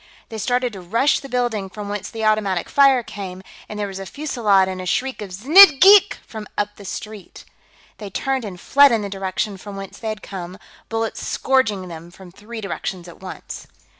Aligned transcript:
They 0.29 0.39
started 0.39 0.73
to 0.73 0.81
rush 0.81 1.19
the 1.19 1.29
building 1.29 1.69
from 1.69 1.87
whence 1.87 2.09
the 2.09 2.25
automatic 2.25 2.69
fire 2.69 3.03
came, 3.03 3.43
and 3.69 3.77
there 3.77 3.85
was 3.85 3.99
a 3.99 4.05
fusillade 4.07 4.67
and 4.67 4.81
a 4.81 4.87
shriek 4.87 5.21
of 5.21 5.29
"Znidd 5.29 5.79
geek!" 5.79 6.17
from 6.25 6.47
up 6.57 6.77
the 6.77 6.85
street. 6.85 7.45
They 7.99 8.09
turned 8.09 8.43
and 8.43 8.59
fled 8.59 8.91
in 8.91 9.03
the 9.03 9.09
direction 9.09 9.57
from 9.57 9.75
whence 9.75 9.99
they 9.99 10.09
had 10.09 10.23
come, 10.23 10.57
bullets 10.89 11.23
scourging 11.27 11.87
them 11.87 12.09
from 12.09 12.31
three 12.31 12.61
directions 12.61 13.07
at 13.07 13.19
once. 13.19 13.67